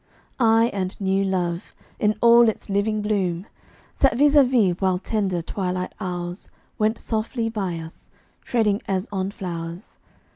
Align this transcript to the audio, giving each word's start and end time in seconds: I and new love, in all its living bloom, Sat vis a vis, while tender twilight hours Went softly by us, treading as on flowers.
I 0.39 0.71
and 0.73 0.99
new 0.99 1.23
love, 1.23 1.75
in 1.99 2.15
all 2.21 2.49
its 2.49 2.71
living 2.71 3.03
bloom, 3.03 3.45
Sat 3.93 4.17
vis 4.17 4.33
a 4.35 4.43
vis, 4.43 4.73
while 4.79 4.97
tender 4.97 5.43
twilight 5.43 5.93
hours 5.99 6.49
Went 6.79 6.97
softly 6.97 7.49
by 7.49 7.77
us, 7.77 8.09
treading 8.41 8.81
as 8.87 9.07
on 9.11 9.29
flowers. 9.29 9.99